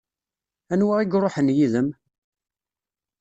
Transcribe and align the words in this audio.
Anwa 0.73 0.95
i 1.01 1.05
iṛuḥen 1.13 1.53
yid-m? 1.57 1.89